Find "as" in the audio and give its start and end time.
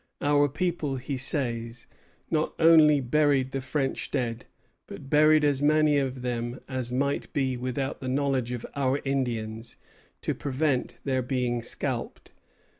5.43-5.61, 6.67-6.91